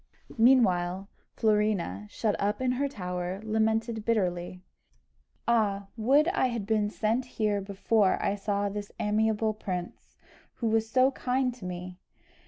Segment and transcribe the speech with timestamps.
[0.39, 4.63] Meanwhile Florina, shut up in her tower, lamented bitterly.
[5.47, 10.15] "Ah, would I had been sent here before I saw this amiable prince,
[10.55, 11.99] who was so kind to me!